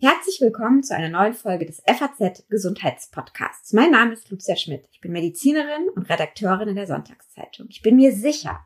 [0.00, 3.74] Herzlich willkommen zu einer neuen Folge des FAZ Gesundheitspodcasts.
[3.74, 4.86] Mein Name ist Lucia Schmidt.
[4.92, 7.66] Ich bin Medizinerin und Redakteurin in der Sonntagszeitung.
[7.68, 8.60] Ich bin mir sicher,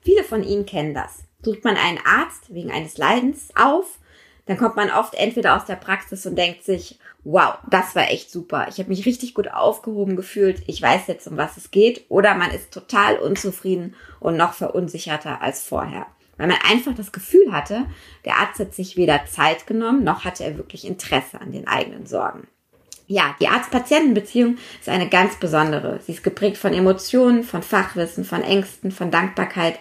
[0.00, 1.24] viele von Ihnen kennen das.
[1.42, 3.98] Sucht man einen Arzt wegen eines Leidens auf,
[4.46, 8.30] dann kommt man oft entweder aus der Praxis und denkt sich, wow, das war echt
[8.30, 8.68] super.
[8.70, 10.62] Ich habe mich richtig gut aufgehoben gefühlt.
[10.66, 12.06] Ich weiß jetzt, um was es geht.
[12.08, 16.06] Oder man ist total unzufrieden und noch verunsicherter als vorher.
[16.36, 17.86] Weil man einfach das Gefühl hatte,
[18.24, 22.06] der Arzt hat sich weder Zeit genommen, noch hatte er wirklich Interesse an den eigenen
[22.06, 22.48] Sorgen.
[23.06, 26.00] Ja, die Arzt-Patienten-Beziehung ist eine ganz besondere.
[26.06, 29.78] Sie ist geprägt von Emotionen, von Fachwissen, von Ängsten, von Dankbarkeit,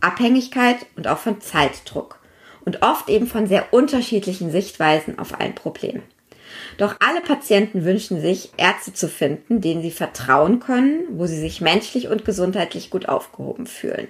[0.00, 2.18] Abhängigkeit und auch von Zeitdruck.
[2.64, 6.02] Und oft eben von sehr unterschiedlichen Sichtweisen auf ein Problem.
[6.78, 11.60] Doch alle Patienten wünschen sich, Ärzte zu finden, denen sie vertrauen können, wo sie sich
[11.60, 14.08] menschlich und gesundheitlich gut aufgehoben fühlen.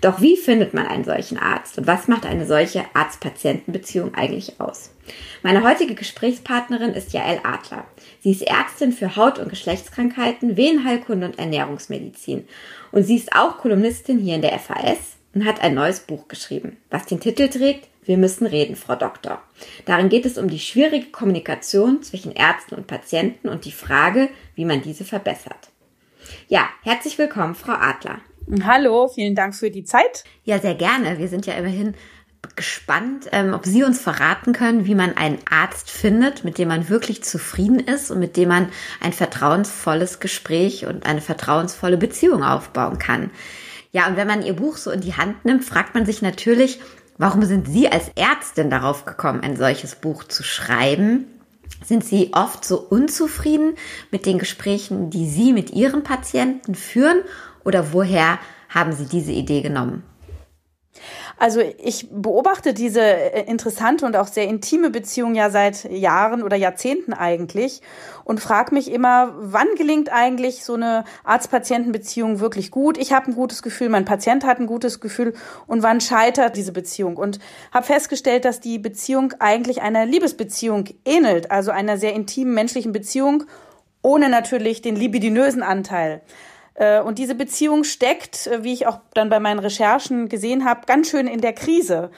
[0.00, 4.90] Doch wie findet man einen solchen Arzt und was macht eine solche Arzt-Patienten-Beziehung eigentlich aus?
[5.42, 7.84] Meine heutige Gesprächspartnerin ist Jael Adler.
[8.20, 12.48] Sie ist Ärztin für Haut- und Geschlechtskrankheiten, Venenheilkunde und Ernährungsmedizin.
[12.92, 16.76] Und sie ist auch Kolumnistin hier in der FAS und hat ein neues Buch geschrieben,
[16.90, 19.42] was den Titel trägt wir müssen reden, Frau Doktor.
[19.84, 24.64] Darin geht es um die schwierige Kommunikation zwischen Ärzten und Patienten und die Frage, wie
[24.64, 25.70] man diese verbessert.
[26.48, 28.20] Ja, herzlich willkommen, Frau Adler.
[28.62, 30.24] Hallo, vielen Dank für die Zeit.
[30.44, 31.18] Ja, sehr gerne.
[31.18, 31.94] Wir sind ja immerhin
[32.54, 36.88] gespannt, ähm, ob Sie uns verraten können, wie man einen Arzt findet, mit dem man
[36.88, 38.68] wirklich zufrieden ist und mit dem man
[39.00, 43.30] ein vertrauensvolles Gespräch und eine vertrauensvolle Beziehung aufbauen kann.
[43.90, 46.78] Ja, und wenn man Ihr Buch so in die Hand nimmt, fragt man sich natürlich,
[47.18, 51.24] Warum sind Sie als Ärztin darauf gekommen, ein solches Buch zu schreiben?
[51.84, 53.74] Sind Sie oft so unzufrieden
[54.10, 57.22] mit den Gesprächen, die Sie mit Ihren Patienten führen?
[57.64, 60.02] Oder woher haben Sie diese Idee genommen?
[61.38, 66.56] Also ich beobachte diese äh, interessante und auch sehr intime Beziehung ja seit Jahren oder
[66.56, 67.82] Jahrzehnten eigentlich
[68.24, 72.98] und frage mich immer, wann gelingt eigentlich so eine Arzt-Patienten-Beziehung wirklich gut?
[72.98, 75.34] Ich habe ein gutes Gefühl, mein Patient hat ein gutes Gefühl
[75.66, 77.16] und wann scheitert diese Beziehung?
[77.16, 77.38] Und
[77.72, 83.44] habe festgestellt, dass die Beziehung eigentlich einer Liebesbeziehung ähnelt, also einer sehr intimen menschlichen Beziehung,
[84.02, 86.22] ohne natürlich den libidinösen Anteil.
[86.76, 90.82] Äh, und diese Beziehung steckt, äh, wie ich auch dann bei meinen Recherchen gesehen habe,
[90.86, 92.10] ganz schön in der Krise.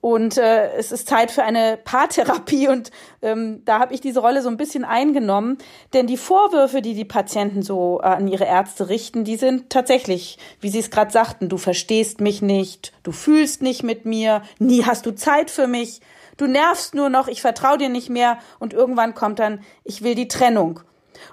[0.00, 4.42] Und äh, es ist Zeit für eine Paartherapie und ähm, da habe ich diese Rolle
[4.42, 5.58] so ein bisschen eingenommen.
[5.92, 10.38] Denn die Vorwürfe, die die Patienten so äh, an ihre Ärzte richten, die sind tatsächlich,
[10.60, 14.84] wie Sie es gerade sagten, du verstehst mich nicht, du fühlst nicht mit mir, nie
[14.84, 16.00] hast du Zeit für mich,
[16.36, 20.14] du nervst nur noch, ich vertraue dir nicht mehr und irgendwann kommt dann, ich will
[20.14, 20.80] die Trennung.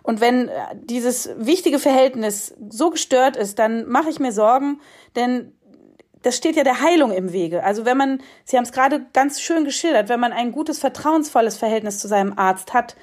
[0.04, 4.82] Und wenn äh, dieses wichtige Verhältnis so gestört ist, dann mache ich mir Sorgen,
[5.16, 5.54] denn
[6.22, 7.64] das steht ja der Heilung im Wege.
[7.64, 11.58] Also wenn man, Sie haben es gerade ganz schön geschildert, wenn man ein gutes, vertrauensvolles
[11.58, 12.96] Verhältnis zu seinem Arzt hat,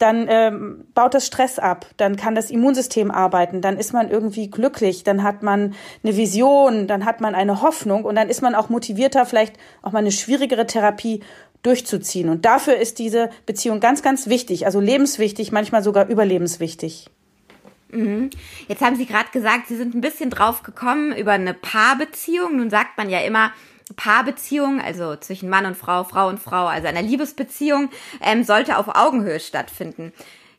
[0.00, 4.48] dann ähm, baut das Stress ab, dann kann das Immunsystem arbeiten, dann ist man irgendwie
[4.48, 8.54] glücklich, dann hat man eine Vision, dann hat man eine Hoffnung und dann ist man
[8.54, 11.22] auch motivierter, vielleicht auch mal eine schwierigere Therapie
[11.62, 12.28] durchzuziehen.
[12.28, 17.06] Und dafür ist diese Beziehung ganz, ganz wichtig, also lebenswichtig, manchmal sogar überlebenswichtig.
[17.90, 18.30] Mhm.
[18.68, 22.56] Jetzt haben Sie gerade gesagt, Sie sind ein bisschen drauf gekommen über eine Paarbeziehung.
[22.56, 23.52] Nun sagt man ja immer,
[23.96, 27.90] Paarbeziehung, also zwischen Mann und Frau, Frau und Frau, also eine Liebesbeziehung,
[28.22, 30.12] ähm, sollte auf Augenhöhe stattfinden.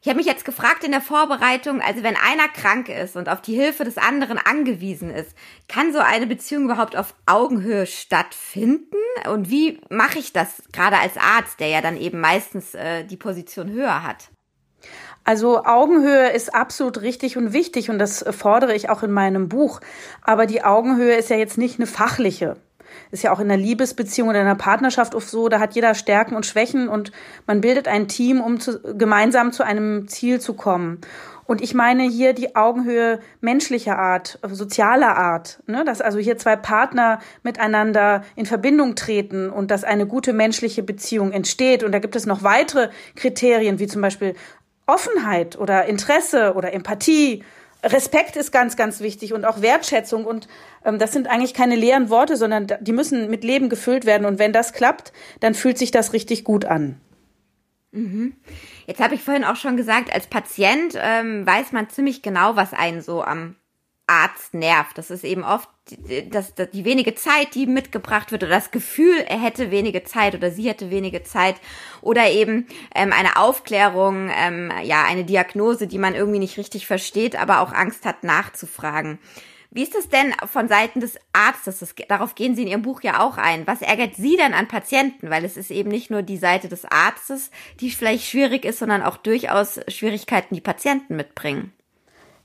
[0.03, 3.39] Ich habe mich jetzt gefragt in der Vorbereitung, also wenn einer krank ist und auf
[3.39, 5.35] die Hilfe des anderen angewiesen ist,
[5.67, 8.97] kann so eine Beziehung überhaupt auf Augenhöhe stattfinden?
[9.31, 13.15] Und wie mache ich das gerade als Arzt, der ja dann eben meistens äh, die
[13.15, 14.31] Position höher hat?
[15.23, 19.81] Also Augenhöhe ist absolut richtig und wichtig und das fordere ich auch in meinem Buch.
[20.23, 22.57] Aber die Augenhöhe ist ja jetzt nicht eine fachliche.
[23.11, 25.95] Ist ja auch in einer Liebesbeziehung oder in einer Partnerschaft oft so, da hat jeder
[25.95, 27.11] Stärken und Schwächen und
[27.47, 31.01] man bildet ein Team, um zu, gemeinsam zu einem Ziel zu kommen.
[31.45, 35.83] Und ich meine hier die Augenhöhe menschlicher Art, sozialer Art, ne?
[35.83, 41.33] dass also hier zwei Partner miteinander in Verbindung treten und dass eine gute menschliche Beziehung
[41.33, 41.83] entsteht.
[41.83, 44.35] Und da gibt es noch weitere Kriterien, wie zum Beispiel
[44.85, 47.43] Offenheit oder Interesse oder Empathie
[47.83, 50.25] Respekt ist ganz, ganz wichtig und auch Wertschätzung.
[50.25, 50.47] Und
[50.85, 54.25] ähm, das sind eigentlich keine leeren Worte, sondern die müssen mit Leben gefüllt werden.
[54.25, 56.99] Und wenn das klappt, dann fühlt sich das richtig gut an.
[57.91, 58.35] Mhm.
[58.87, 62.73] Jetzt habe ich vorhin auch schon gesagt, als Patient ähm, weiß man ziemlich genau, was
[62.73, 63.55] einen so am
[64.07, 64.97] Arzt nervt.
[64.97, 65.69] Das ist eben oft
[66.29, 70.35] das, das, die wenige Zeit, die mitgebracht wird oder das Gefühl, er hätte wenige Zeit
[70.35, 71.55] oder sie hätte wenige Zeit
[72.01, 77.35] oder eben ähm, eine Aufklärung, ähm, ja, eine Diagnose, die man irgendwie nicht richtig versteht,
[77.35, 79.19] aber auch Angst hat nachzufragen.
[79.73, 81.79] Wie ist es denn von Seiten des Arztes?
[81.79, 83.65] Das, darauf gehen Sie in Ihrem Buch ja auch ein.
[83.67, 85.29] Was ärgert Sie denn an Patienten?
[85.29, 89.01] Weil es ist eben nicht nur die Seite des Arztes, die vielleicht schwierig ist, sondern
[89.01, 91.71] auch durchaus Schwierigkeiten, die Patienten mitbringen.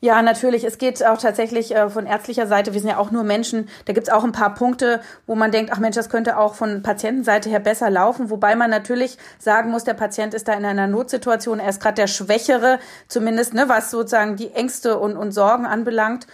[0.01, 0.65] Ja, natürlich.
[0.65, 2.75] Es geht auch tatsächlich äh, von ärztlicher Seite.
[2.75, 3.69] Wir sind ja auch nur Menschen.
[3.87, 6.83] Da gibt's auch ein paar Punkte, wo man denkt, ach Mensch, das könnte auch von
[6.83, 8.29] Patientenseite her besser laufen.
[8.29, 11.61] Wobei man natürlich sagen muss, der Patient ist da in einer Notsituation.
[11.61, 12.79] Er ist gerade der Schwächere,
[13.09, 16.27] zumindest, ne, was sozusagen die Ängste und, und Sorgen anbelangt.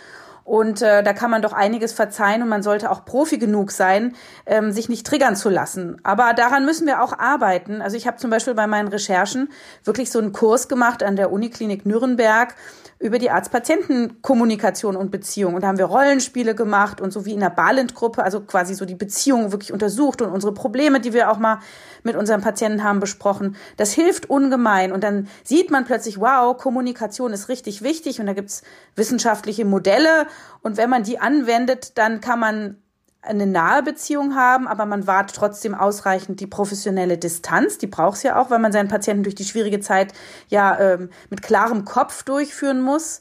[0.45, 4.15] Und äh, da kann man doch einiges verzeihen und man sollte auch Profi genug sein,
[4.47, 6.01] ähm, sich nicht triggern zu lassen.
[6.03, 7.81] Aber daran müssen wir auch arbeiten.
[7.81, 9.51] Also ich habe zum Beispiel bei meinen Recherchen
[9.85, 12.55] wirklich so einen Kurs gemacht an der Uniklinik Nürnberg
[13.03, 15.55] über die Arzt-Patienten-Kommunikation und Beziehung.
[15.55, 18.85] Und da haben wir Rollenspiele gemacht und so wie in der Balint-Gruppe, also quasi so
[18.85, 21.59] die Beziehung wirklich untersucht und unsere Probleme, die wir auch mal
[22.05, 23.57] mit unseren Patienten haben, besprochen.
[23.77, 24.93] Das hilft ungemein.
[24.93, 28.63] Und dann sieht man plötzlich, wow, Kommunikation ist richtig wichtig und da gibt's
[28.95, 30.27] wissenschaftliche Modelle.
[30.63, 32.77] Und wenn man die anwendet, dann kann man
[33.23, 37.79] eine nahe Beziehung haben, aber man wahrt trotzdem ausreichend die professionelle Distanz.
[37.79, 40.13] Die braucht es ja auch, weil man seinen Patienten durch die schwierige Zeit
[40.49, 43.21] ja ähm, mit klarem Kopf durchführen muss.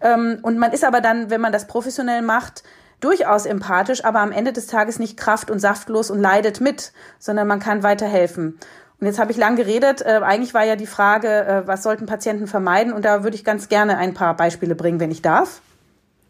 [0.00, 2.64] Ähm, und man ist aber dann, wenn man das professionell macht,
[3.00, 7.46] durchaus empathisch, aber am Ende des Tages nicht kraft- und saftlos und leidet mit, sondern
[7.46, 8.58] man kann weiterhelfen.
[8.98, 10.02] Und jetzt habe ich lang geredet.
[10.02, 12.92] Äh, eigentlich war ja die Frage, äh, was sollten Patienten vermeiden?
[12.92, 15.60] Und da würde ich ganz gerne ein paar Beispiele bringen, wenn ich darf.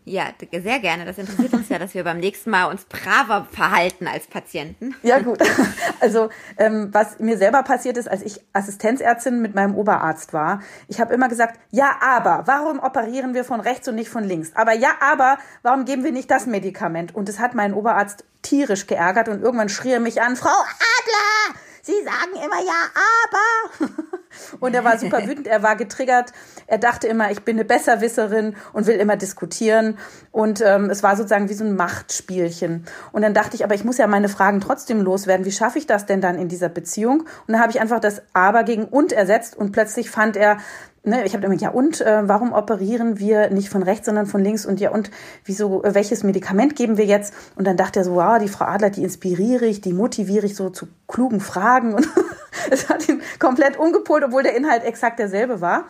[0.09, 1.05] Ja, sehr gerne.
[1.05, 4.95] Das interessiert uns ja, dass wir beim nächsten Mal uns braver verhalten als Patienten.
[5.03, 5.39] Ja, gut.
[5.99, 11.01] Also ähm, was mir selber passiert ist, als ich Assistenzärztin mit meinem Oberarzt war, ich
[11.01, 14.53] habe immer gesagt, ja, aber warum operieren wir von rechts und nicht von links?
[14.55, 17.15] Aber ja, aber warum geben wir nicht das Medikament?
[17.15, 21.61] Und es hat meinen Oberarzt tierisch geärgert und irgendwann schrie er mich an, Frau Adler,
[21.87, 22.91] Sie sagen immer ja,
[23.23, 23.93] aber.
[24.59, 26.33] Und er war super wütend, er war getriggert.
[26.67, 29.97] Er dachte immer, ich bin eine Besserwisserin und will immer diskutieren.
[30.33, 32.87] Und ähm, es war sozusagen wie so ein Machtspielchen.
[33.13, 35.47] Und dann dachte ich, aber ich muss ja meine Fragen trotzdem loswerden.
[35.47, 37.21] Wie schaffe ich das denn dann in dieser Beziehung?
[37.21, 40.59] Und dann habe ich einfach das aber gegen und ersetzt und plötzlich fand er,
[41.07, 44.43] ne, ich habe immer, ja und, äh, warum operieren wir nicht von rechts, sondern von
[44.43, 45.11] links und ja und,
[45.45, 47.33] wieso, äh, welches Medikament geben wir jetzt?
[47.57, 50.57] Und dann dachte er so, wow, die Frau Adler, die inspiriere ich, die motiviere ich
[50.57, 52.09] so zu klugen Fragen und
[52.71, 55.85] es hat ihn komplett umgepolt, obwohl der Inhalt exakt derselbe war.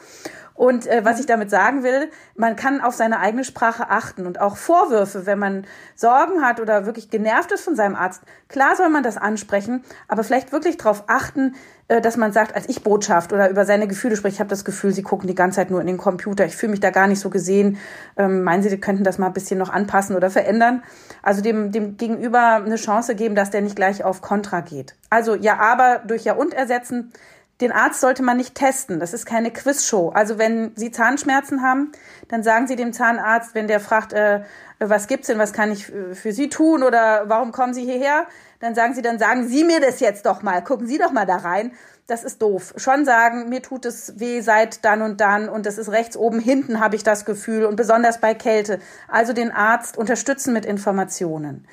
[0.56, 4.40] Und äh, was ich damit sagen will, man kann auf seine eigene Sprache achten und
[4.40, 8.22] auch Vorwürfe, wenn man Sorgen hat oder wirklich genervt ist von seinem Arzt.
[8.48, 11.54] Klar soll man das ansprechen, aber vielleicht wirklich darauf achten,
[11.88, 14.64] äh, dass man sagt, als ich Botschaft oder über seine Gefühle spreche, ich habe das
[14.64, 17.06] Gefühl, sie gucken die ganze Zeit nur in den Computer, ich fühle mich da gar
[17.06, 17.78] nicht so gesehen.
[18.16, 20.82] Ähm, meinen Sie, die könnten das mal ein bisschen noch anpassen oder verändern?
[21.22, 24.96] Also dem, dem Gegenüber eine Chance geben, dass der nicht gleich auf Kontra geht.
[25.10, 27.12] Also ja, aber durch ja und ersetzen
[27.60, 29.00] den Arzt sollte man nicht testen.
[29.00, 30.10] Das ist keine Quizshow.
[30.10, 31.92] Also wenn Sie Zahnschmerzen haben,
[32.28, 34.42] dann sagen Sie dem Zahnarzt, wenn der fragt, äh,
[34.78, 38.26] was gibt's denn, was kann ich für Sie tun oder warum kommen Sie hierher,
[38.60, 40.62] dann sagen Sie, dann sagen Sie mir das jetzt doch mal.
[40.62, 41.72] Gucken Sie doch mal da rein.
[42.06, 42.74] Das ist doof.
[42.76, 46.38] Schon sagen, mir tut es weh seit dann und dann und das ist rechts oben
[46.38, 48.78] hinten habe ich das Gefühl und besonders bei Kälte.
[49.08, 51.66] Also den Arzt unterstützen mit Informationen.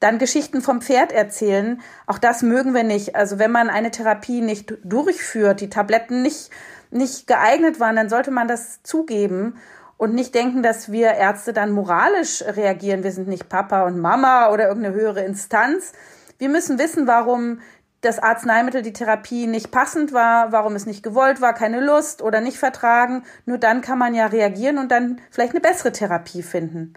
[0.00, 1.80] Dann Geschichten vom Pferd erzählen.
[2.06, 3.14] Auch das mögen wir nicht.
[3.14, 6.50] Also wenn man eine Therapie nicht durchführt, die Tabletten nicht,
[6.90, 9.56] nicht geeignet waren, dann sollte man das zugeben
[9.98, 13.04] und nicht denken, dass wir Ärzte dann moralisch reagieren.
[13.04, 15.92] Wir sind nicht Papa und Mama oder irgendeine höhere Instanz.
[16.38, 17.60] Wir müssen wissen, warum
[18.00, 22.40] das Arzneimittel, die Therapie nicht passend war, warum es nicht gewollt war, keine Lust oder
[22.40, 23.24] nicht vertragen.
[23.44, 26.94] Nur dann kann man ja reagieren und dann vielleicht eine bessere Therapie finden.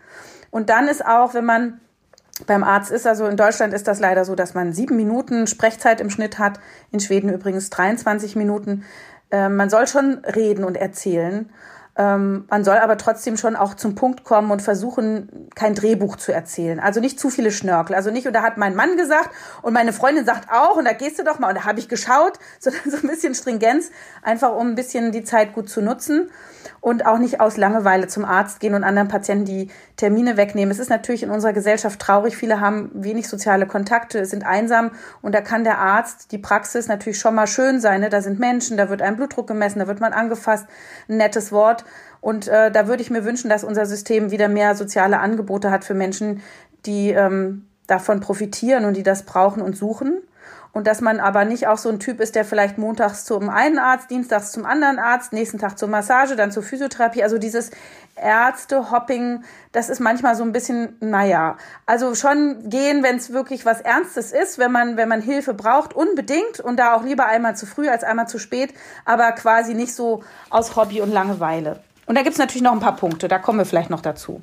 [0.49, 1.81] Und dann ist auch, wenn man
[2.45, 3.07] beim Arzt ist.
[3.07, 6.59] Also in Deutschland ist das leider so, dass man sieben Minuten Sprechzeit im Schnitt hat.
[6.91, 8.83] In Schweden übrigens 23 Minuten.
[9.31, 11.49] Äh, man soll schon reden und erzählen.
[11.95, 16.31] Ähm, man soll aber trotzdem schon auch zum Punkt kommen und versuchen, kein Drehbuch zu
[16.31, 16.79] erzählen.
[16.79, 17.95] Also nicht zu viele Schnörkel.
[17.95, 19.29] Also nicht, und da hat mein Mann gesagt
[19.61, 21.89] und meine Freundin sagt auch, und da gehst du doch mal, und da habe ich
[21.89, 23.91] geschaut, sondern so ein bisschen Stringenz,
[24.23, 26.31] einfach um ein bisschen die Zeit gut zu nutzen
[26.81, 30.71] und auch nicht aus Langeweile zum Arzt gehen und anderen Patienten die Termine wegnehmen.
[30.71, 32.35] Es ist natürlich in unserer Gesellschaft traurig.
[32.35, 37.19] Viele haben wenig soziale Kontakte, sind einsam und da kann der Arzt, die Praxis natürlich
[37.19, 38.01] schon mal schön sein.
[38.01, 38.09] Ne?
[38.09, 40.65] Da sind Menschen, da wird ein Blutdruck gemessen, da wird man angefasst,
[41.07, 41.82] ein nettes Wort.
[42.21, 45.83] Und äh, da würde ich mir wünschen, dass unser System wieder mehr soziale Angebote hat
[45.83, 46.41] für Menschen,
[46.85, 50.21] die ähm, davon profitieren und die das brauchen und suchen.
[50.73, 53.77] Und dass man aber nicht auch so ein Typ ist, der vielleicht montags zum einen
[53.77, 57.21] Arzt, dienstags zum anderen Arzt, nächsten Tag zur Massage, dann zur Physiotherapie.
[57.21, 57.69] Also dieses
[58.15, 63.81] Ärzte-Hopping, das ist manchmal so ein bisschen, naja, also schon gehen, wenn es wirklich was
[63.81, 67.67] Ernstes ist, wenn man, wenn man Hilfe braucht, unbedingt und da auch lieber einmal zu
[67.67, 68.73] früh als einmal zu spät,
[69.05, 71.81] aber quasi nicht so aus Hobby und Langeweile.
[72.07, 74.41] Und da gibt's natürlich noch ein paar Punkte, da kommen wir vielleicht noch dazu.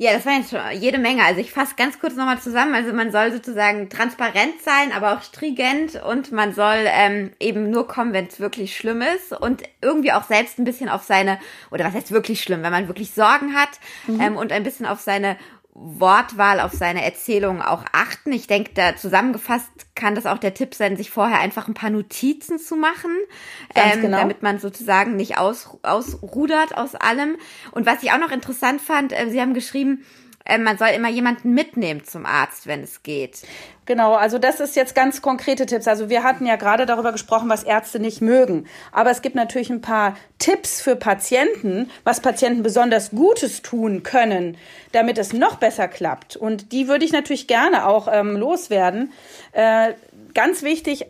[0.00, 1.24] Ja, das war jetzt schon jede Menge.
[1.24, 2.72] Also ich fasse ganz kurz nochmal zusammen.
[2.72, 7.88] Also man soll sozusagen transparent sein, aber auch stringent und man soll ähm, eben nur
[7.88, 11.40] kommen, wenn es wirklich schlimm ist und irgendwie auch selbst ein bisschen auf seine,
[11.72, 13.70] oder was heißt wirklich schlimm, wenn man wirklich Sorgen hat
[14.06, 14.20] mhm.
[14.20, 15.36] ähm, und ein bisschen auf seine
[15.80, 18.32] Wortwahl, auf seine Erzählung auch achten.
[18.32, 21.90] Ich denke, da zusammengefasst kann das auch der Tipp sein, sich vorher einfach ein paar
[21.90, 23.10] Notizen zu machen,
[23.74, 24.18] ähm, genau.
[24.18, 27.36] damit man sozusagen nicht aus, ausrudert aus allem.
[27.70, 30.04] Und was ich auch noch interessant fand, äh, Sie haben geschrieben,
[30.48, 33.42] äh, man soll immer jemanden mitnehmen zum Arzt, wenn es geht.
[33.86, 35.88] Genau, also das ist jetzt ganz konkrete Tipps.
[35.88, 38.66] Also wir hatten ja gerade darüber gesprochen, was Ärzte nicht mögen.
[38.92, 44.58] Aber es gibt natürlich ein paar Tipps für Patienten, was Patienten besonders Gutes tun können,
[44.92, 46.36] damit es noch besser klappt.
[46.36, 49.12] Und die würde ich natürlich gerne auch ähm, loswerden.
[49.52, 49.94] Äh,
[50.34, 51.06] ganz wichtig,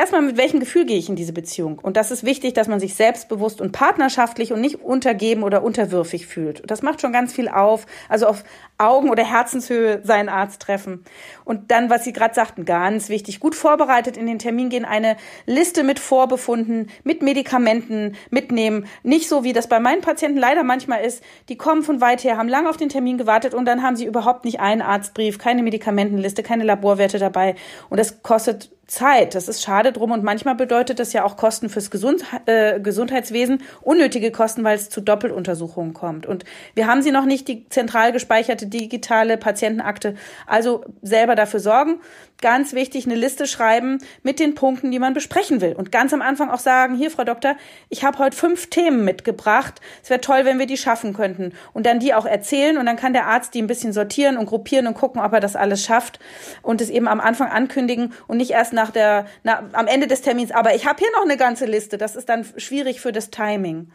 [0.00, 1.78] erstmal mit welchem Gefühl gehe ich in diese Beziehung?
[1.78, 6.26] Und das ist wichtig, dass man sich selbstbewusst und partnerschaftlich und nicht untergeben oder unterwürfig
[6.26, 6.62] fühlt.
[6.70, 7.86] Das macht schon ganz viel auf.
[8.08, 8.44] Also auf
[8.80, 11.04] Augen- oder Herzenshöhe seinen Arzt treffen.
[11.44, 15.16] Und dann, was Sie gerade sagten, ganz wichtig, gut vorbereitet in den Termin gehen, eine
[15.46, 18.86] Liste mit Vorbefunden, mit Medikamenten mitnehmen.
[19.02, 21.22] Nicht so, wie das bei meinen Patienten leider manchmal ist.
[21.48, 24.06] Die kommen von weit her, haben lange auf den Termin gewartet und dann haben sie
[24.06, 27.54] überhaupt nicht einen Arztbrief, keine Medikamentenliste, keine Laborwerte dabei.
[27.88, 29.34] Und das kostet Zeit.
[29.34, 33.62] Das ist schade drum und manchmal bedeutet das ja auch Kosten fürs Gesund, äh, Gesundheitswesen,
[33.80, 36.26] unnötige Kosten, weil es zu Doppeluntersuchungen kommt.
[36.26, 36.44] Und
[36.74, 40.14] wir haben sie noch nicht, die zentral gespeicherte digitale Patientenakte.
[40.46, 42.00] Also selber dafür sorgen.
[42.40, 45.74] Ganz wichtig, eine Liste schreiben mit den Punkten, die man besprechen will.
[45.74, 47.56] Und ganz am Anfang auch sagen, hier, Frau Doktor,
[47.90, 49.80] ich habe heute fünf Themen mitgebracht.
[50.02, 51.52] Es wäre toll, wenn wir die schaffen könnten.
[51.74, 54.46] Und dann die auch erzählen und dann kann der Arzt die ein bisschen sortieren und
[54.46, 56.18] gruppieren und gucken, ob er das alles schafft
[56.62, 60.22] und es eben am Anfang ankündigen und nicht erst nach der, na, am Ende des
[60.22, 60.50] Termins.
[60.50, 61.98] Aber ich habe hier noch eine ganze Liste.
[61.98, 63.90] Das ist dann schwierig für das Timing.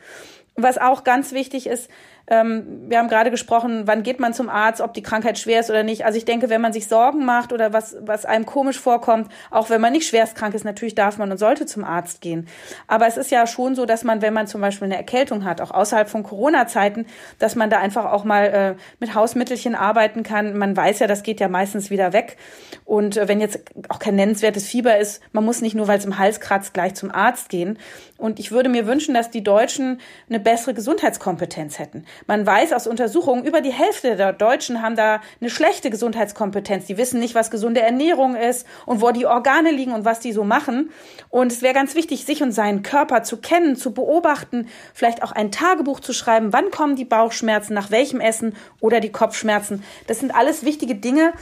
[0.55, 1.89] Was auch ganz wichtig ist,
[2.27, 5.69] ähm, wir haben gerade gesprochen, wann geht man zum Arzt, ob die Krankheit schwer ist
[5.69, 6.05] oder nicht.
[6.05, 9.69] Also ich denke, wenn man sich Sorgen macht oder was, was einem komisch vorkommt, auch
[9.69, 12.47] wenn man nicht schwerstkrank ist, natürlich darf man und sollte zum Arzt gehen.
[12.87, 15.61] Aber es ist ja schon so, dass man, wenn man zum Beispiel eine Erkältung hat,
[15.61, 17.05] auch außerhalb von Corona-Zeiten,
[17.37, 20.57] dass man da einfach auch mal äh, mit Hausmittelchen arbeiten kann.
[20.57, 22.37] Man weiß ja, das geht ja meistens wieder weg.
[22.85, 26.05] Und äh, wenn jetzt auch kein nennenswertes Fieber ist, man muss nicht nur, weil es
[26.05, 27.77] im Hals kratzt, gleich zum Arzt gehen.
[28.17, 32.05] Und ich würde mir wünschen, dass die Deutschen eine bessere Gesundheitskompetenz hätten.
[32.27, 36.85] Man weiß aus Untersuchungen, über die Hälfte der Deutschen haben da eine schlechte Gesundheitskompetenz.
[36.85, 40.31] Die wissen nicht, was gesunde Ernährung ist und wo die Organe liegen und was die
[40.31, 40.91] so machen.
[41.29, 45.31] Und es wäre ganz wichtig, sich und seinen Körper zu kennen, zu beobachten, vielleicht auch
[45.31, 46.53] ein Tagebuch zu schreiben.
[46.53, 49.83] Wann kommen die Bauchschmerzen, nach welchem Essen oder die Kopfschmerzen?
[50.07, 51.33] Das sind alles wichtige Dinge,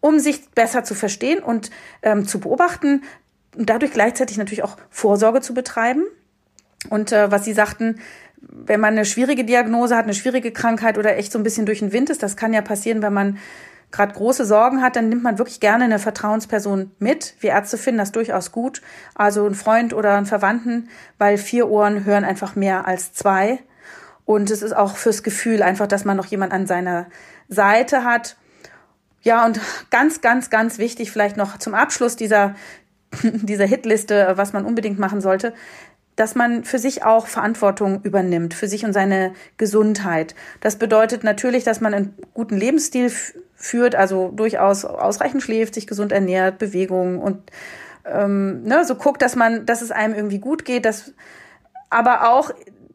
[0.00, 1.70] um sich besser zu verstehen und
[2.02, 3.02] ähm, zu beobachten
[3.56, 6.04] und dadurch gleichzeitig natürlich auch Vorsorge zu betreiben.
[6.90, 8.00] Und äh, was Sie sagten,
[8.50, 11.80] wenn man eine schwierige Diagnose hat, eine schwierige Krankheit oder echt so ein bisschen durch
[11.80, 13.38] den Wind ist, das kann ja passieren, wenn man
[13.94, 17.34] gerade große Sorgen hat, dann nimmt man wirklich gerne eine Vertrauensperson mit.
[17.40, 18.82] Wir Ärzte finden das durchaus gut.
[19.14, 23.60] Also ein Freund oder einen Verwandten, weil vier Ohren hören einfach mehr als zwei.
[24.24, 27.06] Und es ist auch fürs Gefühl einfach, dass man noch jemand an seiner
[27.48, 28.36] Seite hat.
[29.22, 29.60] Ja, und
[29.90, 32.56] ganz, ganz, ganz wichtig vielleicht noch zum Abschluss dieser,
[33.22, 35.54] dieser Hitliste, was man unbedingt machen sollte
[36.16, 40.34] dass man für sich auch Verantwortung übernimmt, für sich und seine Gesundheit.
[40.60, 43.12] Das bedeutet natürlich, dass man einen guten Lebensstil
[43.54, 47.50] führt, also durchaus ausreichend schläft, sich gesund ernährt, Bewegung und
[48.04, 51.12] ähm, ne, so guckt, dass man, dass es einem irgendwie gut geht, dass
[51.90, 52.50] aber auch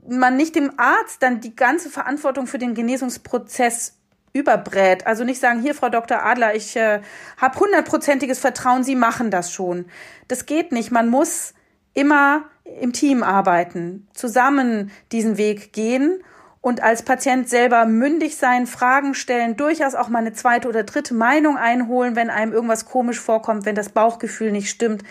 [0.08, 3.96] man nicht dem Arzt dann die ganze Verantwortung für den Genesungsprozess
[4.34, 5.08] überbrät.
[5.08, 6.24] Also nicht sagen, hier, Frau Dr.
[6.24, 7.02] Adler, ich äh,
[7.38, 9.86] habe hundertprozentiges Vertrauen, Sie machen das schon.
[10.28, 10.92] Das geht nicht.
[10.92, 11.54] Man muss
[11.94, 12.44] immer
[12.82, 16.24] im Team arbeiten, zusammen diesen Weg gehen
[16.62, 21.14] und als Patient selber mündig sein, Fragen stellen, durchaus auch mal eine zweite oder dritte
[21.14, 25.04] Meinung einholen, wenn einem irgendwas komisch vorkommt, wenn das Bauchgefühl nicht stimmt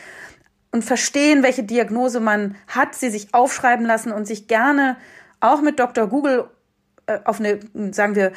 [0.71, 4.97] und verstehen, welche Diagnose man hat, sie sich aufschreiben lassen und sich gerne
[5.41, 6.07] auch mit Dr.
[6.07, 6.51] Google
[7.07, 7.61] äh, auf eine,
[7.93, 8.33] sagen wir,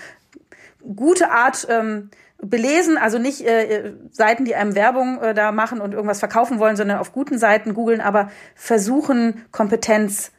[0.96, 2.10] gute Art ähm,
[2.42, 6.76] belesen, also nicht äh, Seiten, die einem Werbung äh, da machen und irgendwas verkaufen wollen,
[6.76, 10.32] sondern auf guten Seiten googeln, aber versuchen, Kompetenz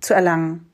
[0.00, 0.70] zu erlangen.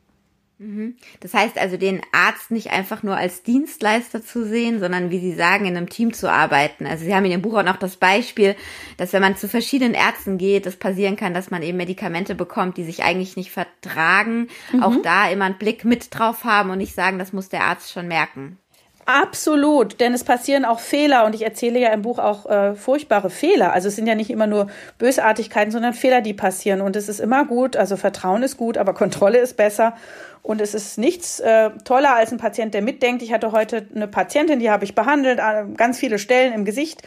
[0.59, 0.97] Mhm.
[1.21, 5.35] Das heißt also, den Arzt nicht einfach nur als Dienstleister zu sehen, sondern wie Sie
[5.35, 6.87] sagen, in einem Team zu arbeiten.
[6.87, 8.57] Also Sie haben in Ihrem Buch auch noch das Beispiel,
[8.97, 12.79] dass wenn man zu verschiedenen Ärzten geht, es passieren kann, dass man eben Medikamente bekommt,
[12.79, 14.49] die sich eigentlich nicht vertragen.
[14.73, 14.83] Mhm.
[14.83, 17.93] Auch da immer einen Blick mit drauf haben und nicht sagen, das muss der Arzt
[17.93, 18.59] schon merken.
[19.07, 23.31] Absolut, denn es passieren auch Fehler und ich erzähle ja im Buch auch äh, furchtbare
[23.31, 23.73] Fehler.
[23.73, 24.67] Also es sind ja nicht immer nur
[24.99, 27.77] Bösartigkeiten, sondern Fehler, die passieren und es ist immer gut.
[27.77, 29.95] Also Vertrauen ist gut, aber Kontrolle ist besser
[30.43, 33.23] und es ist nichts äh, toller als ein Patient, der mitdenkt.
[33.23, 37.03] Ich hatte heute eine Patientin, die habe ich behandelt, äh, ganz viele Stellen im Gesicht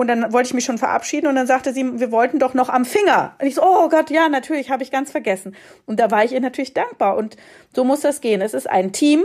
[0.00, 2.70] und dann wollte ich mich schon verabschieden und dann sagte sie, wir wollten doch noch
[2.70, 3.36] am Finger.
[3.38, 5.54] Und ich so, oh Gott, ja, natürlich, habe ich ganz vergessen.
[5.84, 7.18] Und da war ich ihr natürlich dankbar.
[7.18, 7.36] Und
[7.76, 8.40] so muss das gehen.
[8.40, 9.22] Es ist ein Team,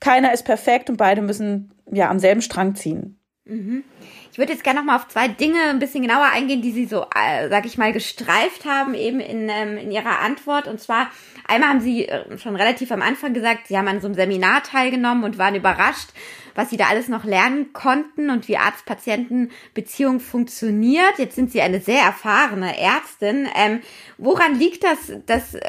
[0.00, 3.18] keiner ist perfekt und beide müssen ja am selben Strang ziehen.
[3.44, 3.84] Mhm.
[4.32, 6.84] Ich würde jetzt gerne noch mal auf zwei Dinge ein bisschen genauer eingehen, die Sie
[6.84, 10.66] so, äh, sag ich mal, gestreift haben eben in, ähm, in Ihrer Antwort.
[10.66, 11.10] Und zwar
[11.46, 14.62] einmal haben Sie äh, schon relativ am Anfang gesagt, Sie haben an so einem Seminar
[14.62, 16.10] teilgenommen und waren überrascht,
[16.56, 21.18] was sie da alles noch lernen konnten und wie Arzt-Patienten-Beziehung funktioniert.
[21.18, 23.46] Jetzt sind sie eine sehr erfahrene Ärztin.
[23.54, 23.80] Ähm,
[24.18, 25.60] woran liegt das, dass äh,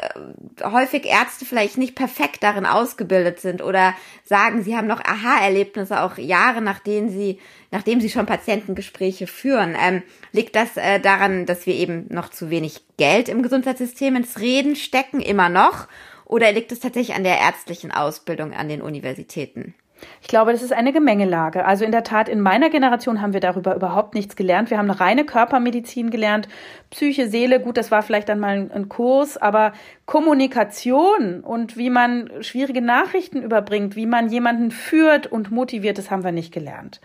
[0.64, 6.16] häufig Ärzte vielleicht nicht perfekt darin ausgebildet sind oder sagen, sie haben noch Aha-Erlebnisse auch
[6.16, 7.38] Jahre, nachdem sie,
[7.70, 9.76] nachdem sie schon Patientengespräche führen?
[9.78, 10.02] Ähm,
[10.32, 14.74] liegt das äh, daran, dass wir eben noch zu wenig Geld im Gesundheitssystem ins Reden
[14.74, 15.86] stecken, immer noch?
[16.24, 19.74] Oder liegt es tatsächlich an der ärztlichen Ausbildung an den Universitäten?
[20.20, 21.64] Ich glaube, das ist eine Gemengelage.
[21.64, 24.70] Also in der Tat, in meiner Generation haben wir darüber überhaupt nichts gelernt.
[24.70, 26.48] Wir haben eine reine Körpermedizin gelernt,
[26.90, 29.72] Psyche, Seele, gut, das war vielleicht dann mal ein, Kurs, aber
[30.06, 36.24] Kommunikation und wie man schwierige Nachrichten überbringt, wie man jemanden führt und motiviert, das haben
[36.24, 37.00] wir nicht gelernt.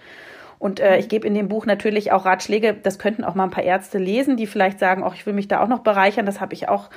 [0.64, 3.50] Und äh, ich gebe in dem Buch natürlich auch Ratschläge, das könnten auch mal ein
[3.50, 6.26] paar Ärzte lesen, die vielleicht sagen, auch ich will mich da auch noch bereichern.
[6.26, 6.90] Das habe ich auch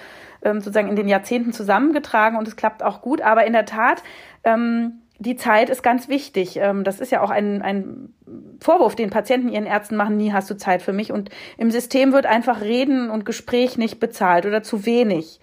[0.42, 3.22] ähm, sozusagen in den Jahrzehnten zusammengetragen und es klappt auch gut.
[3.22, 4.04] Aber in der Tat,
[4.44, 6.56] ähm, die Zeit ist ganz wichtig.
[6.56, 8.14] Ähm, das ist ja auch ein, ein
[8.60, 11.12] Vorwurf, den Patienten ihren Ärzten machen, nie hast du Zeit für mich.
[11.12, 15.40] Und im System wird einfach Reden und Gespräch nicht bezahlt oder zu wenig.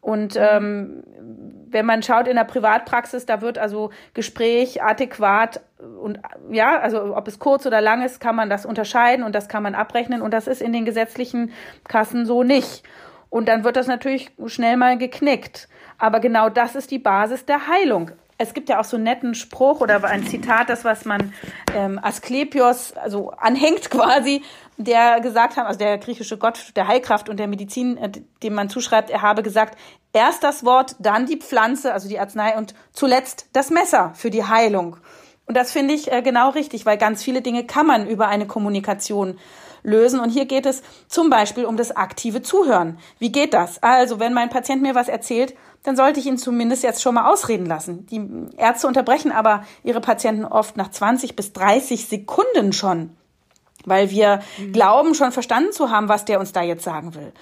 [0.00, 1.02] Und ähm,
[1.68, 5.60] wenn man schaut in der Privatpraxis, da wird also Gespräch adäquat
[6.00, 6.18] und
[6.50, 9.62] ja, also ob es kurz oder lang ist, kann man das unterscheiden und das kann
[9.62, 11.52] man abrechnen und das ist in den gesetzlichen
[11.84, 12.82] Kassen so nicht.
[13.28, 15.68] Und dann wird das natürlich schnell mal geknickt.
[15.98, 18.10] Aber genau das ist die Basis der Heilung
[18.40, 21.34] es gibt ja auch so einen netten Spruch oder ein Zitat, das was man
[21.74, 24.42] ähm, Asklepios also anhängt quasi,
[24.78, 28.10] der gesagt hat, also der griechische Gott der Heilkraft und der Medizin, äh,
[28.42, 29.78] dem man zuschreibt, er habe gesagt,
[30.14, 34.44] erst das Wort, dann die Pflanze, also die Arznei und zuletzt das Messer für die
[34.44, 34.96] Heilung.
[35.44, 38.46] Und das finde ich äh, genau richtig, weil ganz viele Dinge kann man über eine
[38.46, 39.38] Kommunikation
[39.82, 40.18] lösen.
[40.18, 42.98] Und hier geht es zum Beispiel um das aktive Zuhören.
[43.18, 43.82] Wie geht das?
[43.82, 47.30] Also, wenn mein Patient mir was erzählt, dann sollte ich ihn zumindest jetzt schon mal
[47.30, 48.06] ausreden lassen.
[48.06, 48.20] Die
[48.56, 53.10] Ärzte unterbrechen aber ihre Patienten oft nach 20 bis 30 Sekunden schon,
[53.84, 54.72] weil wir mhm.
[54.72, 57.32] glauben, schon verstanden zu haben, was der uns da jetzt sagen will.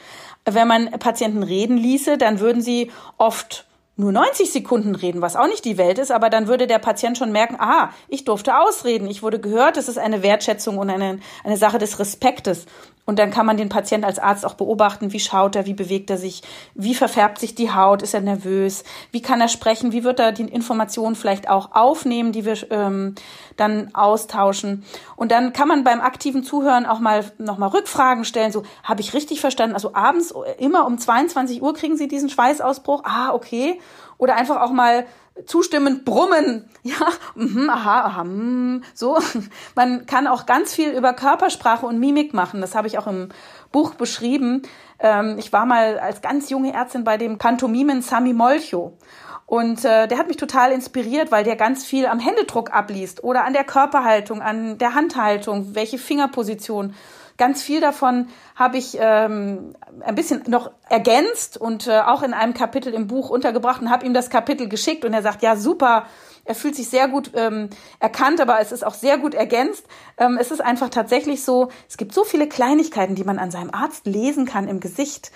[0.45, 3.68] Wenn man Patienten reden ließe, dann würden sie oft
[3.99, 7.19] nur 90 Sekunden reden, was auch nicht die Welt ist, aber dann würde der Patient
[7.19, 11.19] schon merken, ah, ich durfte ausreden, ich wurde gehört, das ist eine Wertschätzung und eine,
[11.43, 12.67] eine Sache des Respektes.
[13.09, 16.11] Und dann kann man den Patienten als Arzt auch beobachten, wie schaut er, wie bewegt
[16.11, 16.43] er sich,
[16.75, 20.31] wie verfärbt sich die Haut, ist er nervös, wie kann er sprechen, wie wird er
[20.31, 23.15] die Informationen vielleicht auch aufnehmen, die wir ähm,
[23.57, 24.85] dann austauschen.
[25.17, 29.15] Und dann kann man beim aktiven Zuhören auch mal nochmal Rückfragen stellen, so, habe ich
[29.15, 29.75] richtig verstanden?
[29.75, 33.05] Also abends immer um 22 Uhr kriegen Sie diesen Schweißausbruch?
[33.05, 33.81] Ah, okay.
[34.19, 35.07] Oder einfach auch mal
[35.47, 36.69] zustimmend brummen.
[36.85, 39.19] Ja, mhm, aha, aha, mm, so.
[39.75, 42.63] Man kann auch ganz viel über Körpersprache und Mimik machen.
[42.63, 43.29] Das habe ich auch im
[43.73, 44.63] Buch beschrieben.
[45.01, 48.97] Ähm, ich war mal als ganz junge Ärztin bei dem Kantomimen Sami Molcho.
[49.45, 53.45] Und äh, der hat mich total inspiriert, weil der ganz viel am Händedruck abliest oder
[53.45, 56.95] an der Körperhaltung, an der Handhaltung, welche Fingerposition.
[57.39, 62.53] Ganz viel davon habe ich ähm, ein bisschen noch ergänzt und äh, auch in einem
[62.53, 66.07] Kapitel im Buch untergebracht und habe ihm das Kapitel geschickt und er sagt, ja super,
[66.45, 67.71] er fühlt sich sehr gut ähm,
[68.01, 69.87] erkannt, aber es ist auch sehr gut ergänzt.
[70.17, 73.71] Ähm, es ist einfach tatsächlich so, es gibt so viele Kleinigkeiten, die man an seinem
[73.71, 75.31] Arzt lesen kann im Gesicht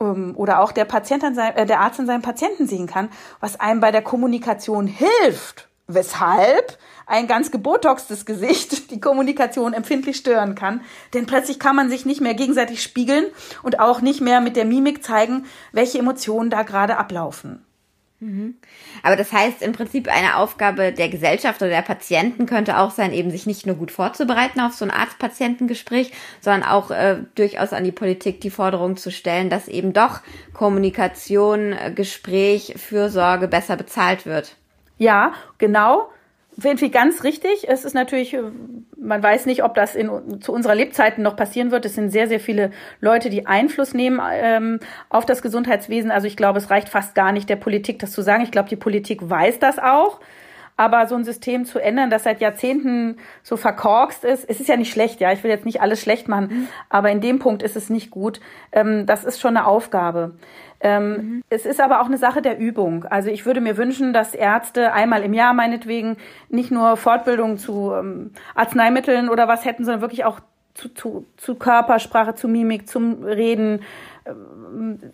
[0.00, 3.10] ähm, oder auch der Patient an sein, äh, der Arzt an seinem Patienten sehen kann,
[3.40, 5.68] was einem bei der Kommunikation hilft.
[5.88, 10.80] Weshalb ein ganz gebotoxtes Gesicht die Kommunikation empfindlich stören kann.
[11.14, 13.26] Denn plötzlich kann man sich nicht mehr gegenseitig spiegeln
[13.62, 17.64] und auch nicht mehr mit der Mimik zeigen, welche Emotionen da gerade ablaufen.
[18.22, 18.54] Mhm.
[19.02, 23.12] Aber das heißt im Prinzip eine Aufgabe der Gesellschaft oder der Patienten könnte auch sein,
[23.12, 27.82] eben sich nicht nur gut vorzubereiten auf so ein Arzt-Patientengespräch, sondern auch äh, durchaus an
[27.82, 30.20] die Politik die Forderung zu stellen, dass eben doch
[30.52, 34.54] Kommunikation, äh, Gespräch, Fürsorge besser bezahlt wird.
[35.02, 36.08] Ja, genau.
[36.56, 37.68] Ich ganz richtig.
[37.68, 38.42] Es ist natürlich, äh,
[38.96, 41.84] man weiß nicht, ob das in, zu unserer Lebzeiten noch passieren wird.
[41.86, 46.10] Es sind sehr, sehr viele Leute, die Einfluss nehmen ähm, auf das Gesundheitswesen.
[46.10, 48.44] Also ich glaube, es reicht fast gar nicht der Politik, das zu sagen.
[48.44, 50.20] Ich glaube, die Politik weiß das auch.
[50.76, 54.76] Aber so ein System zu ändern, das seit Jahrzehnten so verkorkst ist, es ist ja
[54.76, 55.30] nicht schlecht, ja.
[55.32, 56.68] Ich will jetzt nicht alles schlecht machen, mhm.
[56.88, 58.40] aber in dem Punkt ist es nicht gut.
[58.72, 60.32] Ähm, das ist schon eine Aufgabe.
[60.82, 61.42] Ähm, mhm.
[61.48, 63.04] Es ist aber auch eine Sache der Übung.
[63.04, 66.16] Also ich würde mir wünschen, dass Ärzte einmal im Jahr meinetwegen
[66.48, 70.40] nicht nur Fortbildung zu ähm, Arzneimitteln oder was hätten, sondern wirklich auch
[70.74, 73.80] zu, zu, zu Körpersprache, zu Mimik, zum Reden,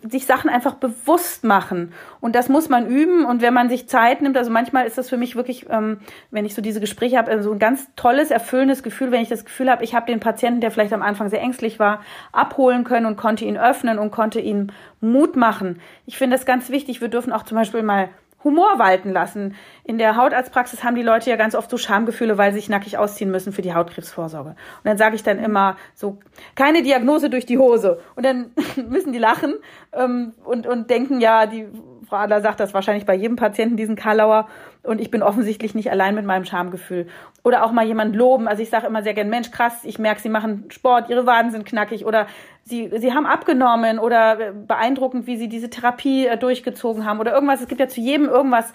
[0.07, 1.93] sich Sachen einfach bewusst machen.
[2.21, 3.25] Und das muss man üben.
[3.25, 5.99] Und wenn man sich Zeit nimmt, also manchmal ist das für mich wirklich, ähm,
[6.31, 9.29] wenn ich so diese Gespräche habe, so also ein ganz tolles, erfüllendes Gefühl, wenn ich
[9.29, 12.83] das Gefühl habe, ich habe den Patienten, der vielleicht am Anfang sehr ängstlich war, abholen
[12.83, 14.67] können und konnte ihn öffnen und konnte ihm
[15.01, 15.81] Mut machen.
[16.05, 17.01] Ich finde das ganz wichtig.
[17.01, 18.09] Wir dürfen auch zum Beispiel mal
[18.43, 19.55] Humor walten lassen.
[19.83, 22.97] In der Hautarztpraxis haben die Leute ja ganz oft so Schamgefühle, weil sie sich nackig
[22.97, 24.51] ausziehen müssen für die Hautkrebsvorsorge.
[24.51, 26.19] Und dann sage ich dann immer so,
[26.55, 27.99] keine Diagnose durch die Hose.
[28.15, 28.51] Und dann
[28.89, 29.55] müssen die lachen
[29.91, 31.67] ähm, und, und denken, ja, die
[32.09, 34.47] Frau Adler sagt das wahrscheinlich bei jedem Patienten, diesen Karlauer.
[34.81, 37.07] Und ich bin offensichtlich nicht allein mit meinem Schamgefühl.
[37.43, 38.47] Oder auch mal jemand loben.
[38.47, 41.51] Also ich sage immer sehr gern, Mensch, krass, ich merke, Sie machen Sport, Ihre Waden
[41.51, 42.25] sind knackig oder
[42.63, 47.61] Sie, Sie haben abgenommen oder beeindruckend, wie Sie diese Therapie äh, durchgezogen haben oder irgendwas.
[47.61, 48.73] Es gibt ja zu jedem irgendwas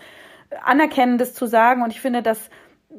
[0.64, 2.50] Anerkennendes zu sagen und ich finde, das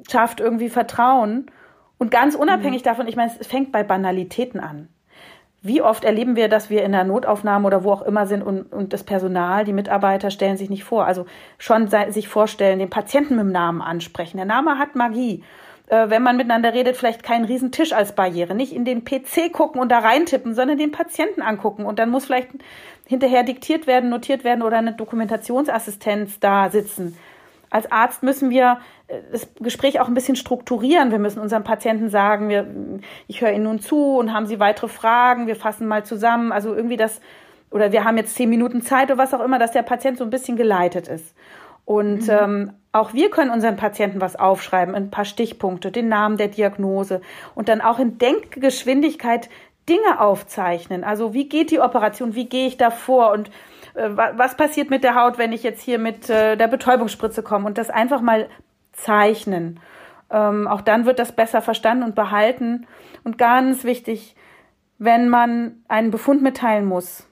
[0.10, 1.50] schafft irgendwie Vertrauen.
[1.98, 2.86] Und ganz unabhängig mhm.
[2.86, 4.90] davon, ich meine, es fängt bei Banalitäten an.
[5.66, 8.72] Wie oft erleben wir, dass wir in der Notaufnahme oder wo auch immer sind und,
[8.72, 11.06] und das Personal, die Mitarbeiter stellen sich nicht vor.
[11.08, 11.26] Also
[11.58, 14.38] schon sich vorstellen, den Patienten mit dem Namen ansprechen.
[14.38, 15.44] Der Name hat Magie.
[15.88, 18.54] Äh, wenn man miteinander redet, vielleicht keinen riesen Tisch als Barriere.
[18.54, 21.86] Nicht in den PC gucken und da reintippen, sondern den Patienten angucken.
[21.86, 22.50] Und dann muss vielleicht
[23.08, 27.18] hinterher diktiert werden, notiert werden oder eine Dokumentationsassistenz da sitzen.
[27.70, 31.12] Als Arzt müssen wir äh, das Gespräch auch ein bisschen strukturieren.
[31.12, 32.68] Wir müssen unseren Patienten sagen, wir,
[33.28, 36.52] ich höre Ihnen nun zu und haben Sie weitere Fragen, wir fassen mal zusammen.
[36.52, 37.22] Also irgendwie das,
[37.72, 40.24] oder wir haben jetzt zehn Minuten Zeit oder was auch immer, dass der Patient so
[40.24, 41.36] ein bisschen geleitet ist.
[41.86, 42.30] Und mhm.
[42.30, 47.22] ähm, auch wir können unseren Patienten was aufschreiben, ein paar Stichpunkte, den Namen der Diagnose
[47.54, 49.50] und dann auch in Denkgeschwindigkeit
[49.88, 51.04] Dinge aufzeichnen.
[51.04, 53.52] Also wie geht die Operation, wie gehe ich da vor und
[53.96, 57.78] was passiert mit der Haut, wenn ich jetzt hier mit äh, der Betäubungsspritze komme und
[57.78, 58.50] das einfach mal
[58.92, 59.80] zeichnen.
[60.30, 62.88] Ähm, auch dann wird das besser verstanden und behalten.
[63.24, 64.36] Und ganz wichtig,
[64.98, 67.28] wenn man einen Befund mitteilen muss,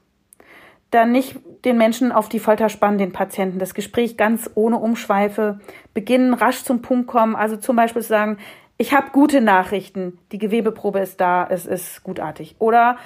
[0.91, 3.57] dann nicht den Menschen auf die Folter spannen, den Patienten.
[3.57, 5.59] Das Gespräch ganz ohne Umschweife
[5.93, 7.35] beginnen, rasch zum Punkt kommen.
[7.35, 8.37] Also zum Beispiel sagen,
[8.77, 12.55] ich habe gute Nachrichten, die Gewebeprobe ist da, es ist gutartig.
[12.59, 12.97] Oder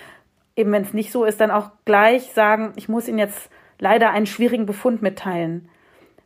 [0.58, 4.10] eben, wenn es nicht so ist, dann auch gleich sagen, ich muss Ihnen jetzt leider
[4.10, 5.70] einen schwierigen Befund mitteilen.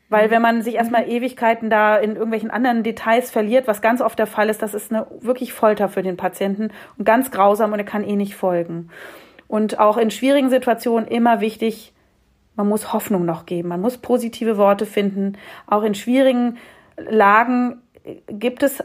[0.09, 4.19] Weil wenn man sich erstmal Ewigkeiten da in irgendwelchen anderen Details verliert, was ganz oft
[4.19, 7.79] der Fall ist, das ist eine wirklich Folter für den Patienten und ganz grausam und
[7.79, 8.89] er kann eh nicht folgen.
[9.47, 11.93] Und auch in schwierigen Situationen immer wichtig,
[12.55, 15.37] man muss Hoffnung noch geben, man muss positive Worte finden.
[15.65, 16.57] Auch in schwierigen
[16.97, 17.81] Lagen
[18.27, 18.83] gibt es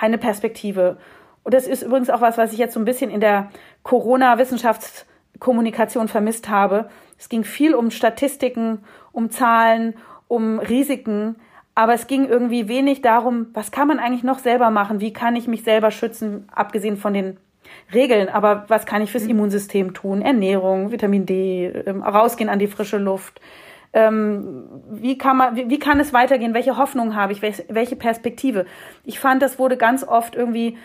[0.00, 0.98] eine Perspektive.
[1.42, 3.50] Und das ist übrigens auch was, was ich jetzt so ein bisschen in der
[3.82, 6.90] Corona-Wissenschaftskommunikation vermisst habe.
[7.18, 9.94] Es ging viel um Statistiken, um Zahlen,
[10.28, 11.36] um Risiken,
[11.74, 15.00] aber es ging irgendwie wenig darum, was kann man eigentlich noch selber machen?
[15.00, 17.38] Wie kann ich mich selber schützen, abgesehen von den
[17.94, 18.28] Regeln?
[18.28, 19.30] Aber was kann ich fürs mhm.
[19.30, 20.20] Immunsystem tun?
[20.20, 23.40] Ernährung, Vitamin D, ähm, rausgehen an die frische Luft.
[23.92, 26.54] Ähm, wie kann man, wie, kann es weitergehen?
[26.54, 27.40] Welche Hoffnung habe ich?
[27.40, 28.66] Welche Perspektive?
[29.04, 30.76] Ich fand, das wurde ganz oft irgendwie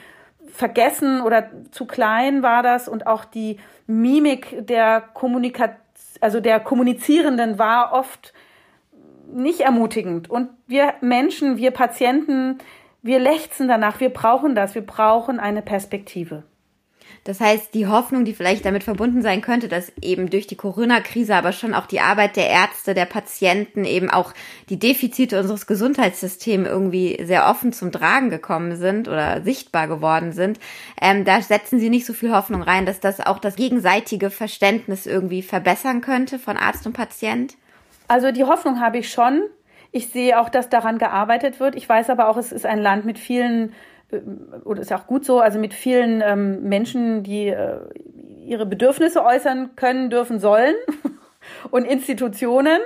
[0.48, 5.80] vergessen oder zu klein war das und auch die Mimik der Kommunikation,
[6.22, 8.34] also der Kommunizierenden war oft
[9.32, 10.30] nicht ermutigend.
[10.30, 12.60] Und wir Menschen, wir Patienten,
[13.02, 16.44] wir lechzen danach, wir brauchen das, wir brauchen eine Perspektive.
[17.26, 21.36] Das heißt, die Hoffnung, die vielleicht damit verbunden sein könnte, dass eben durch die Corona-Krise,
[21.36, 24.32] aber schon auch die Arbeit der Ärzte, der Patienten, eben auch
[24.70, 30.60] die Defizite unseres Gesundheitssystems irgendwie sehr offen zum Tragen gekommen sind oder sichtbar geworden sind,
[31.02, 35.08] ähm, da setzen sie nicht so viel Hoffnung rein, dass das auch das gegenseitige Verständnis
[35.08, 37.56] irgendwie verbessern könnte von Arzt und Patient.
[38.08, 39.42] Also die Hoffnung habe ich schon.
[39.92, 41.74] Ich sehe auch, dass daran gearbeitet wird.
[41.74, 43.74] Ich weiß aber auch, es ist ein Land mit vielen,
[44.64, 47.80] oder ist auch gut so, also mit vielen ähm, Menschen, die äh,
[48.46, 50.76] ihre Bedürfnisse äußern können, dürfen, sollen
[51.72, 52.80] und Institutionen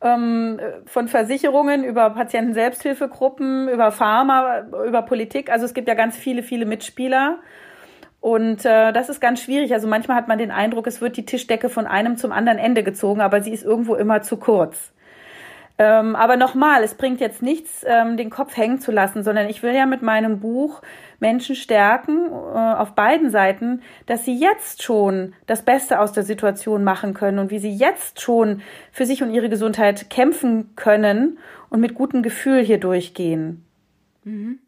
[0.00, 5.50] ähm, von Versicherungen über Patienten-Selbsthilfegruppen, über Pharma, über Politik.
[5.50, 7.38] Also es gibt ja ganz viele, viele Mitspieler.
[8.20, 9.72] Und äh, das ist ganz schwierig.
[9.72, 12.84] Also manchmal hat man den Eindruck, es wird die Tischdecke von einem zum anderen Ende
[12.84, 14.92] gezogen, aber sie ist irgendwo immer zu kurz.
[15.84, 19.64] Ähm, aber nochmal, es bringt jetzt nichts, ähm, den Kopf hängen zu lassen, sondern ich
[19.64, 20.80] will ja mit meinem Buch
[21.18, 26.84] Menschen stärken äh, auf beiden Seiten, dass sie jetzt schon das Beste aus der Situation
[26.84, 31.80] machen können und wie sie jetzt schon für sich und ihre Gesundheit kämpfen können und
[31.80, 33.64] mit gutem Gefühl hier durchgehen.
[34.22, 34.60] Mhm.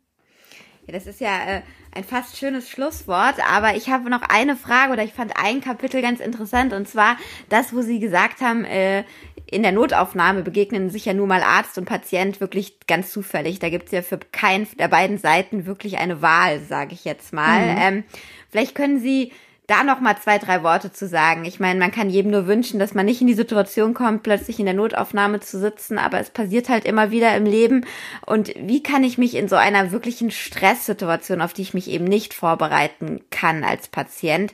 [0.86, 1.62] Ja, das ist ja äh,
[1.94, 6.02] ein fast schönes Schlusswort, aber ich habe noch eine Frage oder ich fand ein Kapitel
[6.02, 7.16] ganz interessant und zwar
[7.48, 9.04] das, wo Sie gesagt haben, äh,
[9.50, 13.58] in der Notaufnahme begegnen sich ja nur mal Arzt und Patient wirklich ganz zufällig.
[13.58, 17.60] Da gibt's ja für keinen der beiden Seiten wirklich eine Wahl, sage ich jetzt mal.
[17.60, 17.78] Mhm.
[17.80, 18.04] Ähm,
[18.50, 19.32] vielleicht können Sie
[19.66, 21.44] da noch mal zwei, drei Worte zu sagen.
[21.46, 24.58] Ich meine, man kann jedem nur wünschen, dass man nicht in die Situation kommt, plötzlich
[24.58, 27.86] in der Notaufnahme zu sitzen, aber es passiert halt immer wieder im Leben.
[28.26, 32.04] Und wie kann ich mich in so einer wirklichen Stresssituation, auf die ich mich eben
[32.04, 34.52] nicht vorbereiten kann als Patient,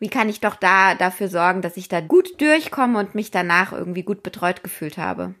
[0.00, 3.72] wie kann ich doch da dafür sorgen, dass ich da gut durchkomme und mich danach
[3.72, 5.34] irgendwie gut betreut gefühlt habe?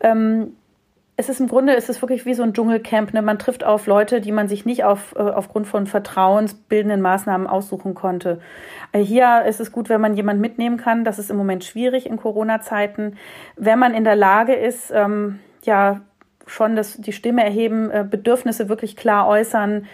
[0.00, 0.56] Ähm,
[1.18, 3.14] es ist im Grunde, es ist wirklich wie so ein Dschungelcamp.
[3.14, 3.22] Ne?
[3.22, 7.94] Man trifft auf Leute, die man sich nicht auf, äh, aufgrund von vertrauensbildenden Maßnahmen aussuchen
[7.94, 8.40] konnte.
[8.92, 11.04] Äh, hier ist es gut, wenn man jemanden mitnehmen kann.
[11.04, 13.16] Das ist im Moment schwierig in Corona-Zeiten.
[13.56, 16.00] Wenn man in der Lage ist, ähm, ja,
[16.46, 19.86] schon das, die Stimme erheben, äh, Bedürfnisse wirklich klar äußern,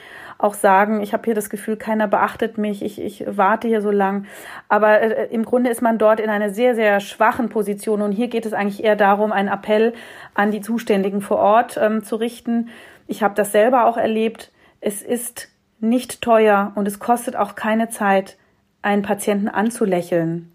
[0.42, 3.90] auch sagen, ich habe hier das Gefühl, keiner beachtet mich, ich, ich warte hier so
[3.90, 4.26] lang.
[4.68, 8.02] Aber äh, im Grunde ist man dort in einer sehr, sehr schwachen Position.
[8.02, 9.94] Und hier geht es eigentlich eher darum, einen Appell
[10.34, 12.70] an die Zuständigen vor Ort ähm, zu richten.
[13.06, 14.50] Ich habe das selber auch erlebt.
[14.80, 15.48] Es ist
[15.80, 18.36] nicht teuer und es kostet auch keine Zeit,
[18.82, 20.52] einen Patienten anzulächeln.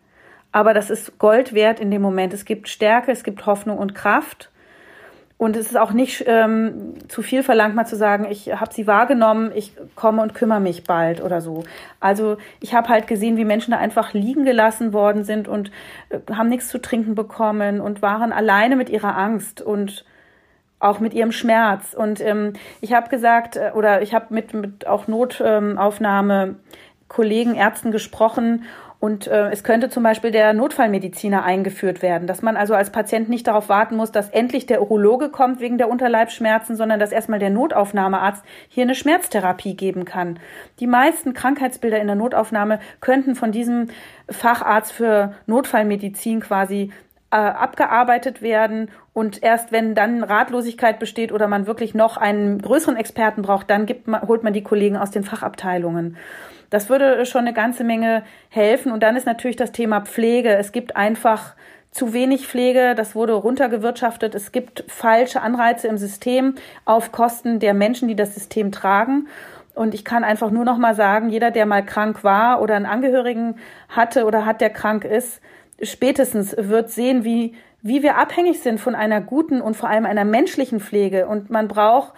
[0.52, 2.34] Aber das ist Gold wert in dem Moment.
[2.34, 4.52] Es gibt Stärke, es gibt Hoffnung und Kraft.
[5.38, 8.88] Und es ist auch nicht ähm, zu viel verlangt, mal zu sagen, ich habe sie
[8.88, 11.64] wahrgenommen, ich komme und kümmere mich bald oder so.
[12.00, 15.72] Also ich habe halt gesehen, wie Menschen da einfach liegen gelassen worden sind und
[16.10, 20.06] äh, haben nichts zu trinken bekommen und waren alleine mit ihrer Angst und
[20.80, 21.94] auch mit ihrem Schmerz.
[21.94, 26.56] Und ähm, ich habe gesagt, äh, oder ich habe mit, mit auch Notaufnahme
[27.08, 28.64] Kollegen, Ärzten gesprochen
[29.00, 33.30] und äh, es könnte zum Beispiel der Notfallmediziner eingeführt werden, dass man also als Patient
[33.30, 37.38] nicht darauf warten muss, dass endlich der Urologe kommt wegen der Unterleibsschmerzen, sondern dass erstmal
[37.38, 40.40] der Notaufnahmearzt hier eine Schmerztherapie geben kann.
[40.80, 43.88] Die meisten Krankheitsbilder in der Notaufnahme könnten von diesem
[44.30, 46.92] Facharzt für Notfallmedizin quasi
[47.32, 52.96] äh, abgearbeitet werden und erst wenn dann Ratlosigkeit besteht oder man wirklich noch einen größeren
[52.96, 56.18] Experten braucht, dann gibt man, holt man die Kollegen aus den Fachabteilungen.
[56.70, 58.92] Das würde schon eine ganze Menge helfen.
[58.92, 60.56] Und dann ist natürlich das Thema Pflege.
[60.56, 61.56] Es gibt einfach
[61.92, 64.36] zu wenig Pflege, das wurde runtergewirtschaftet.
[64.36, 69.28] Es gibt falsche Anreize im System auf Kosten der Menschen, die das System tragen.
[69.74, 72.86] Und ich kann einfach nur noch mal sagen, jeder, der mal krank war oder einen
[72.86, 73.56] Angehörigen
[73.90, 75.42] hatte oder hat, der krank ist,
[75.82, 80.26] spätestens wird sehen, wie, wie wir abhängig sind von einer guten und vor allem einer
[80.26, 81.28] menschlichen Pflege.
[81.28, 82.14] Und man braucht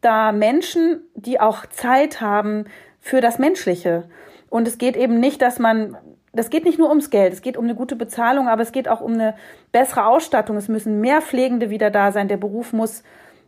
[0.00, 2.66] da Menschen, die auch Zeit haben,
[3.00, 4.04] für das Menschliche.
[4.50, 5.96] Und es geht eben nicht, dass man,
[6.32, 8.88] das geht nicht nur ums Geld, es geht um eine gute Bezahlung, aber es geht
[8.88, 9.34] auch um eine
[9.70, 10.56] bessere Ausstattung.
[10.56, 12.26] Es müssen mehr Pflegende wieder da sein.
[12.26, 13.04] Der Beruf muss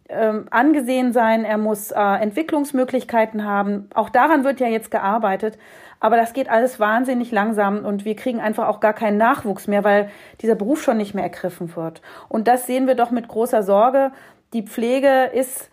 [0.09, 3.91] ähm, angesehen sein, er muss äh, Entwicklungsmöglichkeiten haben.
[3.95, 5.59] Auch daran wird ja jetzt gearbeitet.
[6.01, 9.85] Aber das geht alles wahnsinnig langsam und wir kriegen einfach auch gar keinen Nachwuchs mehr,
[9.85, 12.03] weil dieser Beruf schon nicht mehr ergriffen wird.
[12.29, 14.13] Und das sehen wir doch mit großer Sorge.
[14.53, 15.71] Die Pflege ist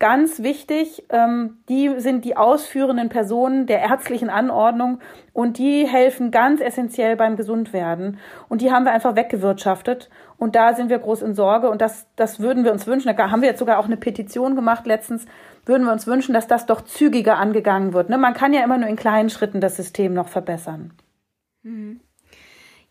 [0.00, 1.04] ganz wichtig.
[1.10, 4.98] Ähm, die sind die ausführenden Personen der ärztlichen Anordnung
[5.32, 8.18] und die helfen ganz essentiell beim Gesundwerden.
[8.48, 10.10] Und die haben wir einfach weggewirtschaftet.
[10.38, 13.14] Und da sind wir groß in Sorge und das, das würden wir uns wünschen.
[13.14, 15.26] Da haben wir jetzt sogar auch eine Petition gemacht letztens.
[15.66, 18.08] Würden wir uns wünschen, dass das doch zügiger angegangen wird.
[18.08, 18.18] Ne?
[18.18, 20.92] Man kann ja immer nur in kleinen Schritten das System noch verbessern.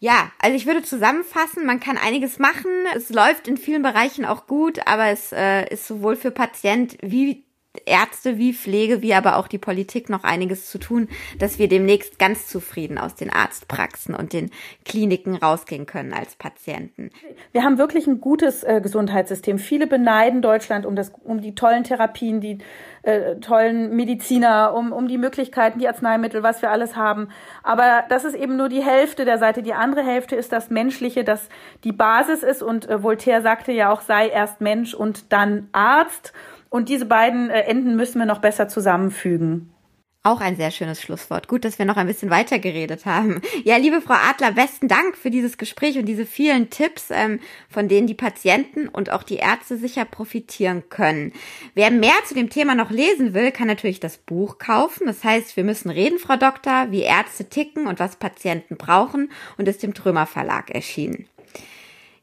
[0.01, 2.71] Ja, also ich würde zusammenfassen, man kann einiges machen.
[2.95, 7.43] Es läuft in vielen Bereichen auch gut, aber es äh, ist sowohl für Patient wie
[7.86, 12.17] Ärzte wie Pflege, wie aber auch die Politik noch einiges zu tun, dass wir demnächst
[12.17, 14.49] ganz zufrieden aus den Arztpraxen und den
[14.86, 17.12] Kliniken rausgehen können als Patienten.
[17.51, 19.60] Wir haben wirklich ein gutes äh, Gesundheitssystem.
[19.60, 22.58] Viele beneiden Deutschland um das, um die tollen Therapien, die
[23.03, 27.29] äh, tollen Mediziner, um, um die Möglichkeiten, die Arzneimittel, was wir alles haben.
[27.62, 29.62] Aber das ist eben nur die Hälfte der Seite.
[29.62, 31.49] Die andere Hälfte ist das Menschliche, das
[31.84, 32.63] die Basis ist.
[32.63, 36.34] Und äh, Voltaire sagte ja auch, sei erst Mensch und dann Arzt.
[36.69, 39.73] Und diese beiden äh, Enden müssen wir noch besser zusammenfügen.
[40.21, 41.47] Auch ein sehr schönes Schlusswort.
[41.47, 43.41] Gut, dass wir noch ein bisschen weiter geredet haben.
[43.63, 47.88] Ja, liebe Frau Adler, besten Dank für dieses Gespräch und diese vielen Tipps, ähm, von
[47.88, 51.32] denen die Patienten und auch die Ärzte sicher profitieren können.
[51.73, 55.08] Wer mehr zu dem Thema noch lesen will, kann natürlich das Buch kaufen.
[55.08, 59.69] Das heißt, wir müssen reden, Frau Doktor, wie Ärzte ticken und was Patienten brauchen und
[59.69, 61.27] ist dem Trömer Verlag erschienen.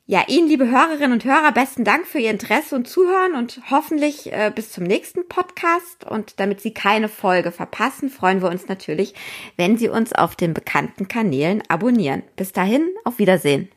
[0.08, 4.32] Ja, Ihnen, liebe Hörerinnen und Hörer, besten Dank für Ihr Interesse und Zuhören und hoffentlich
[4.32, 6.04] äh, bis zum nächsten Podcast.
[6.08, 9.14] Und damit Sie keine Folge verpassen, freuen wir uns natürlich,
[9.56, 12.22] wenn Sie uns auf den bekannten Kanälen abonnieren.
[12.36, 13.68] Bis dahin, auf Wiedersehen.